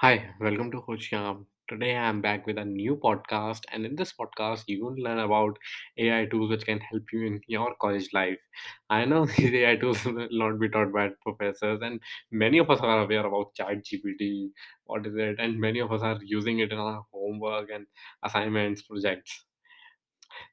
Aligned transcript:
Hi, 0.00 0.34
welcome 0.40 0.70
to 0.72 0.80
Hoshiyam. 0.80 1.44
Today 1.68 1.96
I'm 1.96 2.20
back 2.20 2.44
with 2.46 2.58
a 2.58 2.64
new 2.64 2.96
podcast, 2.96 3.60
and 3.70 3.86
in 3.86 3.94
this 3.94 4.12
podcast, 4.20 4.64
you 4.66 4.84
will 4.84 4.96
learn 4.96 5.20
about 5.20 5.58
AI 5.96 6.26
tools 6.26 6.50
which 6.50 6.64
can 6.66 6.80
help 6.80 7.04
you 7.12 7.24
in 7.26 7.40
your 7.46 7.74
college 7.80 8.08
life. 8.12 8.40
I 8.88 9.04
know 9.04 9.26
these 9.36 9.54
AI 9.54 9.76
tools 9.76 10.04
will 10.04 10.26
not 10.32 10.58
be 10.58 10.68
taught 10.68 10.92
by 10.92 11.10
professors, 11.22 11.80
and 11.82 12.00
many 12.32 12.58
of 12.58 12.68
us 12.70 12.80
are 12.80 13.02
aware 13.02 13.24
about 13.26 13.54
ChatGPT, 13.60 14.50
what 14.86 15.06
is 15.06 15.14
it, 15.14 15.36
and 15.38 15.60
many 15.60 15.78
of 15.78 15.92
us 15.92 16.02
are 16.02 16.18
using 16.24 16.58
it 16.58 16.72
in 16.72 16.78
our 16.78 17.04
homework 17.12 17.68
and 17.70 17.86
assignments, 18.24 18.82
projects. 18.82 19.44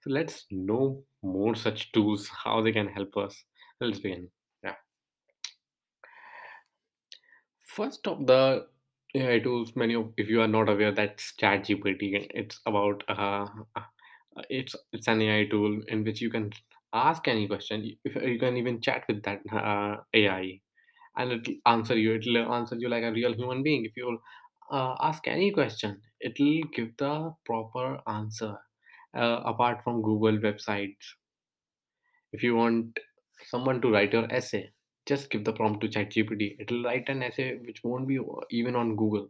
So 0.02 0.10
let's 0.10 0.46
know 0.50 1.04
more 1.22 1.54
such 1.56 1.92
tools, 1.92 2.28
how 2.30 2.62
they 2.62 2.72
can 2.72 2.88
help 2.88 3.16
us. 3.18 3.44
Let's 3.80 4.00
begin. 4.00 4.30
Yeah. 4.64 4.76
First 7.66 8.08
of 8.08 8.26
the 8.26 8.68
AI 9.18 9.40
tools, 9.40 9.76
many 9.76 9.96
of 9.96 10.14
if 10.18 10.30
you 10.30 10.42
are 10.42 10.48
not 10.48 10.70
aware, 10.70 10.92
that's 10.92 11.34
ChatGPT. 11.38 12.28
It's 12.32 12.60
about 12.66 13.04
uh, 13.10 13.48
uh, 13.76 13.82
it's 14.50 14.76
it's 14.94 15.08
an 15.08 15.22
AI 15.22 15.46
tool 15.48 15.82
in 15.88 16.04
which 16.04 16.22
you 16.22 16.30
can 16.30 16.52
ask 16.94 17.28
any 17.28 17.48
question. 17.48 17.98
If 18.04 18.16
you 18.16 18.40
can 18.40 18.58
even 18.58 18.82
chat 18.82 19.06
with 19.08 19.24
that 19.24 19.42
uh, 19.52 19.98
AI, 20.14 20.62
and 21.18 21.32
it'll 21.34 21.56
answer 21.66 21.98
you. 21.98 22.16
It'll 22.16 22.54
answer 22.54 22.76
you 22.78 22.90
like 22.90 23.04
a 23.04 23.12
real 23.12 23.34
human 23.34 23.64
being. 23.64 23.86
If 23.86 23.98
you 23.98 24.20
uh, 24.72 24.96
ask 25.02 25.28
any 25.28 25.52
question, 25.52 26.02
it'll 26.22 26.64
give 26.74 26.96
the 26.98 27.34
proper 27.46 28.02
answer. 28.08 28.58
Uh, 29.14 29.42
apart 29.46 29.84
from 29.84 30.02
Google 30.04 30.38
websites, 30.40 31.16
if 32.32 32.44
you 32.44 32.56
want 32.56 33.00
someone 33.48 33.82
to 33.82 33.92
write 33.92 34.14
your 34.14 34.32
essay, 34.32 34.72
just 35.08 35.30
give 35.30 35.44
the 35.46 35.54
prompt 35.54 35.82
to 35.82 35.88
ChatGPT. 35.88 36.58
It'll 36.60 36.84
write 36.84 37.10
an 37.10 37.24
essay 37.24 37.58
which 37.58 37.84
won't 37.84 38.08
be 38.08 38.20
even 38.52 38.76
on 38.76 38.96
Google. 38.96 39.30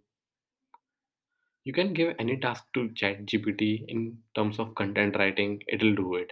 You 1.63 1.74
can 1.74 1.93
give 1.93 2.15
any 2.18 2.38
task 2.38 2.63
to 2.74 2.90
ChatGPT 2.90 3.85
in 3.87 4.18
terms 4.35 4.57
of 4.60 4.74
content 4.76 5.15
writing, 5.18 5.62
it'll 5.68 5.96
do 5.96 6.15
it. 6.15 6.32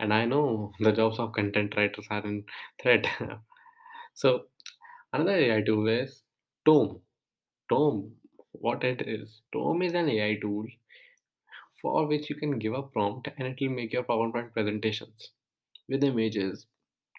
And 0.00 0.12
I 0.12 0.24
know 0.24 0.72
the 0.80 0.92
jobs 0.92 1.18
of 1.18 1.32
content 1.32 1.74
writers 1.76 2.06
are 2.10 2.24
in 2.26 2.44
threat. 2.82 3.06
so 4.14 4.46
another 5.12 5.36
AI 5.36 5.62
tool 5.62 5.88
is 5.88 6.22
Tome. 6.64 7.00
Tome, 7.68 8.12
what 8.52 8.84
it 8.84 9.02
is? 9.06 9.40
Tome 9.52 9.82
is 9.82 9.94
an 9.94 10.08
AI 10.08 10.38
tool 10.40 10.66
for 11.80 12.06
which 12.06 12.30
you 12.30 12.36
can 12.36 12.58
give 12.58 12.74
a 12.74 12.82
prompt 12.82 13.28
and 13.36 13.48
it 13.48 13.58
will 13.60 13.74
make 13.74 13.92
your 13.92 14.04
PowerPoint 14.04 14.52
presentations 14.52 15.30
with 15.88 16.04
images, 16.04 16.66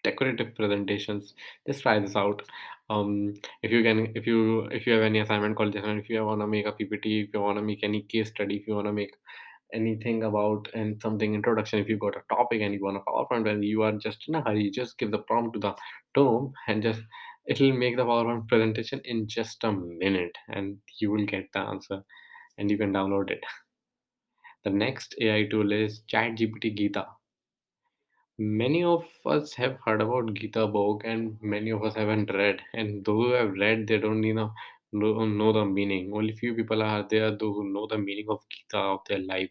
decorative 0.03 0.55
presentations. 0.55 1.33
Just 1.67 1.81
try 1.83 1.99
this 1.99 2.15
out. 2.15 2.41
Um, 2.89 3.33
if 3.61 3.71
you 3.71 3.83
can, 3.83 4.11
if 4.15 4.27
you 4.27 4.65
if 4.65 4.85
you 4.85 4.93
have 4.93 5.03
any 5.03 5.19
assignment 5.19 5.55
called 5.55 5.73
this, 5.73 5.83
if 5.85 6.09
you 6.09 6.25
want 6.25 6.41
to 6.41 6.47
make 6.47 6.65
a 6.65 6.71
PPT, 6.73 7.23
if 7.25 7.33
you 7.33 7.41
want 7.41 7.57
to 7.57 7.63
make 7.63 7.83
any 7.83 8.03
case 8.03 8.29
study, 8.29 8.57
if 8.57 8.67
you 8.67 8.75
want 8.75 8.87
to 8.87 8.93
make 8.93 9.15
anything 9.73 10.23
about 10.23 10.67
and 10.73 11.01
something 11.01 11.33
introduction, 11.33 11.79
if 11.79 11.89
you 11.89 11.97
got 11.97 12.15
a 12.15 12.35
topic 12.35 12.61
and 12.61 12.73
you 12.73 12.81
want 12.83 12.97
a 12.97 13.09
PowerPoint, 13.09 13.49
and 13.49 13.63
you 13.65 13.81
are 13.83 13.93
just 13.93 14.27
in 14.27 14.35
a 14.35 14.41
hurry, 14.41 14.69
just 14.69 14.97
give 14.97 15.11
the 15.11 15.19
prompt 15.19 15.53
to 15.53 15.59
the 15.59 15.73
tome 16.15 16.53
and 16.67 16.83
just 16.83 17.01
it'll 17.47 17.73
make 17.73 17.97
the 17.97 18.03
PowerPoint 18.05 18.47
presentation 18.47 19.01
in 19.05 19.27
just 19.27 19.63
a 19.63 19.71
minute, 19.71 20.37
and 20.49 20.77
you 20.99 21.11
will 21.11 21.25
get 21.25 21.45
the 21.53 21.59
answer, 21.59 22.03
and 22.57 22.69
you 22.69 22.77
can 22.77 22.93
download 22.93 23.31
it. 23.31 23.43
The 24.63 24.69
next 24.69 25.15
AI 25.21 25.47
tool 25.49 25.71
is 25.73 26.01
ChatGPT 26.11 26.75
Gita. 26.75 27.05
Many 28.37 28.83
of 28.83 29.05
us 29.25 29.55
have 29.55 29.79
heard 29.83 29.99
about 29.99 30.35
Gita 30.35 30.67
book, 30.67 31.01
and 31.03 31.41
many 31.41 31.71
of 31.71 31.83
us 31.83 31.95
haven't 31.95 32.29
read. 32.31 32.61
And 32.75 33.03
those 33.03 33.25
who 33.25 33.31
have 33.31 33.53
read, 33.53 33.87
they 33.87 33.97
don't 33.97 34.21
you 34.21 34.35
know 34.35 34.53
know, 34.91 35.25
know 35.25 35.51
the 35.51 35.65
meaning. 35.65 36.11
Only 36.13 36.33
few 36.33 36.53
people 36.53 36.83
are 36.83 37.07
there 37.09 37.35
who 37.35 37.73
know 37.73 37.87
the 37.87 37.97
meaning 37.97 38.27
of 38.29 38.41
Gita 38.49 38.77
of 38.77 38.99
their 39.07 39.17
life. 39.17 39.49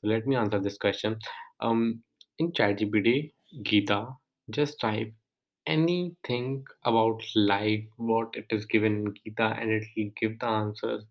So 0.00 0.08
let 0.08 0.26
me 0.26 0.34
answer 0.34 0.58
this 0.58 0.78
question. 0.78 1.18
Um, 1.60 2.02
in 2.40 2.50
ChatGPT, 2.52 3.32
Gita, 3.62 4.08
just 4.50 4.80
type 4.80 5.12
anything 5.66 6.64
about 6.84 7.22
life, 7.36 7.84
what 7.98 8.30
it 8.34 8.46
is 8.50 8.66
given 8.66 8.96
in 9.06 9.14
Gita, 9.24 9.56
and 9.60 9.70
it 9.70 9.84
will 9.96 10.10
give 10.20 10.38
the 10.40 10.46
answers 10.46 11.04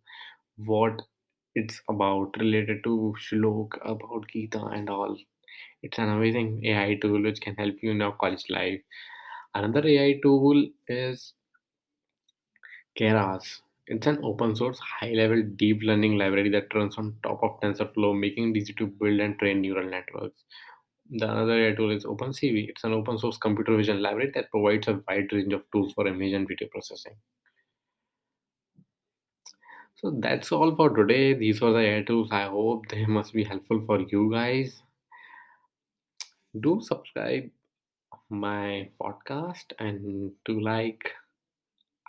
what 0.58 1.02
it's 1.56 1.82
about 1.90 2.36
related 2.40 2.84
to 2.86 3.16
shlok 3.20 3.78
about 3.86 4.28
Gita 4.30 4.64
and 4.66 4.90
all. 4.90 5.18
It's 5.84 5.98
an 6.00 6.10
amazing 6.10 6.66
AI 6.66 6.96
tool 6.96 7.22
which 7.24 7.42
can 7.42 7.56
help 7.56 7.76
you 7.82 7.92
in 7.92 8.00
your 8.00 8.14
college 8.14 8.46
life. 8.50 8.82
Another 9.56 9.88
AI 9.88 10.20
tool 10.22 10.68
is 10.88 11.34
Keras. 12.98 13.62
It's 13.88 14.08
an 14.08 14.20
open 14.24 14.56
source, 14.56 14.80
high 14.80 15.12
level 15.12 15.42
deep 15.44 15.82
learning 15.84 16.18
library 16.18 16.50
that 16.52 16.74
runs 16.74 16.98
on 16.98 17.18
top 17.24 17.44
of 17.44 17.60
TensorFlow, 17.60 18.18
making 18.18 18.52
it 18.52 18.60
easy 18.60 18.74
to 18.74 18.88
build 18.88 19.20
and 19.20 19.38
train 19.40 19.60
neural 19.62 19.90
networks. 19.90 20.44
The 21.10 21.30
another 21.32 21.68
AI 21.68 21.76
tool 21.76 21.92
is 21.92 22.06
OpenCV. 22.06 22.70
It's 22.70 22.84
an 22.86 22.94
open 22.94 23.18
source 23.18 23.38
computer 23.38 23.76
vision 23.78 24.02
library 24.02 24.32
that 24.36 24.52
provides 24.52 24.88
a 24.88 25.02
wide 25.08 25.32
range 25.34 25.54
of 25.54 25.70
tools 25.72 25.94
for 25.94 26.08
image 26.08 26.34
and 26.34 26.48
video 26.48 26.68
processing. 26.70 27.16
So 29.96 30.12
that's 30.20 30.52
all 30.52 30.76
for 30.76 30.90
today. 30.90 31.34
These 31.34 31.62
were 31.62 31.72
the 31.72 31.80
AI 31.80 32.04
tools. 32.04 32.30
I 32.32 32.44
hope 32.44 32.90
they 32.90 33.06
must 33.06 33.32
be 33.34 33.46
helpful 33.46 33.80
for 33.86 34.02
you 34.02 34.30
guys. 34.30 34.84
Do 36.58 36.80
subscribe 36.80 37.52
my 38.30 38.90
podcast 39.02 39.74
and 39.80 40.34
to 40.46 40.60
like 40.60 41.14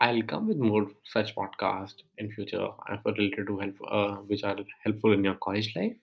I'll 0.00 0.22
come 0.22 0.48
with 0.48 0.58
more 0.58 0.90
such 1.04 1.34
podcast 1.34 2.02
in 2.18 2.30
future 2.30 2.68
uh, 2.90 2.98
related 3.06 3.46
to 3.48 3.58
help 3.58 3.76
uh, 3.88 4.16
which 4.22 4.44
are 4.44 4.58
helpful 4.84 5.12
in 5.14 5.24
your 5.24 5.36
college 5.36 5.74
life 5.74 5.96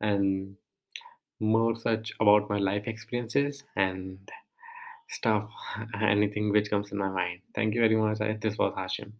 and 0.00 0.56
more 1.40 1.76
such 1.76 2.12
about 2.20 2.50
my 2.50 2.58
life 2.58 2.86
experiences 2.86 3.64
and 3.76 4.30
stuff 5.10 5.50
anything 6.02 6.50
which 6.52 6.70
comes 6.70 6.92
in 6.92 6.98
my 6.98 7.08
mind. 7.10 7.40
Thank 7.54 7.74
you 7.74 7.80
very 7.82 7.96
much. 7.96 8.18
This 8.40 8.58
was 8.58 8.74
Hashim. 8.76 9.12